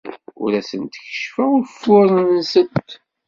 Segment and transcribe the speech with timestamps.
[0.43, 2.89] Ur asent-d-keccfeɣ ufuren-nsent.